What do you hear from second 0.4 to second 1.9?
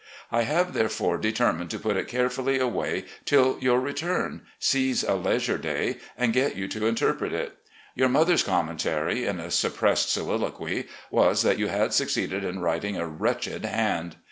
have therefore determined to